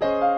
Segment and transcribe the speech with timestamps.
[0.00, 0.35] Bye.